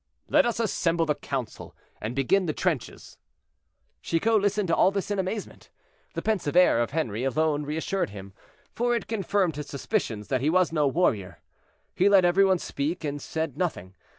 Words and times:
"Let 0.27 0.47
us 0.47 0.59
assemble 0.59 1.05
the 1.05 1.13
council 1.13 1.75
and 2.01 2.15
begin 2.15 2.47
the 2.47 2.53
trenches." 2.55 3.19
Chicot 4.01 4.41
listened 4.41 4.67
to 4.69 4.75
all 4.75 4.89
this 4.89 5.11
in 5.11 5.19
amazement. 5.19 5.69
The 6.15 6.23
pensive 6.23 6.55
air 6.55 6.79
of 6.81 6.89
Henri 6.89 7.23
alone 7.23 7.67
reassured 7.67 8.09
him, 8.09 8.33
for 8.73 8.95
it 8.95 9.05
confirmed 9.05 9.57
his 9.57 9.67
suspicions 9.67 10.27
that 10.29 10.41
he 10.41 10.49
was 10.49 10.71
no 10.73 10.87
warrior. 10.87 11.37
He 11.93 12.09
let 12.09 12.25
every 12.25 12.43
one 12.43 12.57
speak, 12.57 13.03
and 13.03 13.21
said 13.21 13.59
nothing. 13.59 13.93